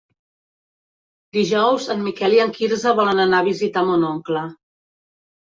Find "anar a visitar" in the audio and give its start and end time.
3.27-3.85